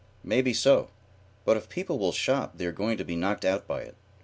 "Maybe 0.23 0.51
so 0.51 0.89
but 1.45 1.57
if 1.57 1.69
people 1.69 1.99
will 1.99 2.11
shop 2.11 2.57
they 2.57 2.65
are 2.65 2.71
going 2.71 2.97
to 2.97 3.05
be 3.05 3.15
knocked 3.15 3.45
out 3.45 3.67
by 3.67 3.81
it. 3.83 3.95